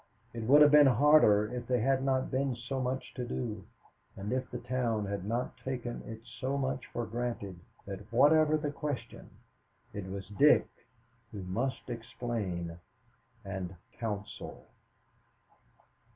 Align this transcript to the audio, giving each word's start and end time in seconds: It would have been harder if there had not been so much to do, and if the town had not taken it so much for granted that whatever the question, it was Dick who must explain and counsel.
It 0.33 0.45
would 0.45 0.63
have 0.63 0.71
been 0.71 0.87
harder 0.87 1.53
if 1.53 1.67
there 1.67 1.79
had 1.83 2.01
not 2.03 2.31
been 2.31 2.55
so 2.55 2.81
much 2.81 3.13
to 3.13 3.23
do, 3.23 3.65
and 4.17 4.33
if 4.33 4.49
the 4.49 4.57
town 4.57 5.05
had 5.05 5.25
not 5.25 5.55
taken 5.57 6.01
it 6.07 6.25
so 6.25 6.57
much 6.57 6.87
for 6.87 7.05
granted 7.05 7.59
that 7.85 8.11
whatever 8.11 8.57
the 8.57 8.71
question, 8.71 9.29
it 9.93 10.07
was 10.07 10.27
Dick 10.29 10.67
who 11.31 11.43
must 11.43 11.87
explain 11.87 12.79
and 13.45 13.75
counsel. 13.99 14.65